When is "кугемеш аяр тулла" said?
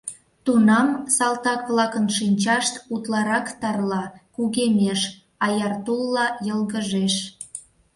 4.35-6.27